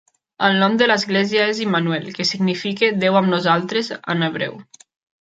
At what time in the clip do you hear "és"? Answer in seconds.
1.53-1.59